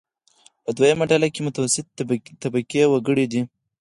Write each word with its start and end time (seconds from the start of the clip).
په 0.63 0.69
دویمه 0.77 1.05
ډله 1.11 1.27
کې 1.33 1.45
متوسطې 1.45 1.91
طبقې 2.43 2.81
وګړي 2.87 3.25
دي. 3.31 3.41